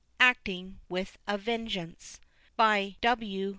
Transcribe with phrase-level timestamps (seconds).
[0.19, 2.19] ACTING WITH A VENGEANCE.
[2.57, 2.97] W.